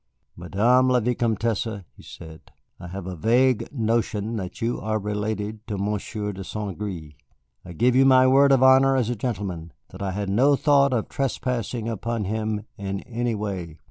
"Madame 0.35 0.87
la 0.89 0.99
Vicomtesse," 0.99 1.67
he 1.95 2.01
said, 2.01 2.41
"I 2.79 2.87
have 2.87 3.05
a 3.05 3.15
vague 3.15 3.71
notion 3.71 4.35
that 4.37 4.59
you 4.59 4.79
are 4.81 4.97
related 4.97 5.67
to 5.67 5.77
Monsieur 5.77 6.31
de 6.33 6.43
St. 6.43 6.75
Gré. 6.75 7.13
I 7.63 7.73
give 7.73 7.95
you 7.95 8.03
my 8.03 8.25
word 8.25 8.51
of 8.51 8.63
honor 8.63 8.95
as 8.97 9.11
a 9.11 9.15
gentleman 9.15 9.73
that 9.91 10.01
I 10.01 10.09
had 10.09 10.27
no 10.31 10.55
thought 10.55 10.91
of 10.91 11.07
trespassing 11.07 11.87
upon 11.87 12.23
him 12.23 12.65
in 12.79 13.01
any 13.01 13.35
way." 13.35 13.77